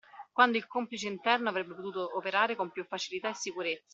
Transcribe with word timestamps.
Quando 0.33 0.57
il 0.57 0.65
complice 0.65 1.05
interno 1.07 1.47
avrebbe 1.47 1.75
potuto 1.75 2.17
operare 2.17 2.55
con 2.55 2.71
più 2.71 2.83
facilità 2.85 3.29
e 3.29 3.35
sicurezza 3.35 3.89